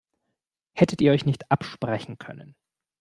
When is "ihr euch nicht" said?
1.01-1.51